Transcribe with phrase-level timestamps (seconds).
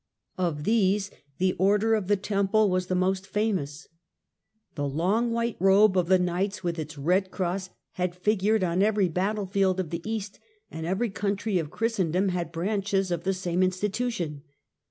[0.39, 3.87] Of these the Order of the Temple was the most famous.
[4.73, 9.09] The long white robe of the Knights, with its red cross, had figured on every
[9.09, 10.39] battle field of the East,
[10.71, 14.41] and every country of Christendom had branches of the same institution.